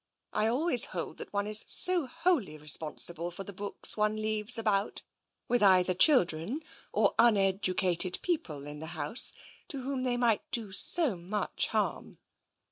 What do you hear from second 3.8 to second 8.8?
one leaves about, with either children or uneducated people in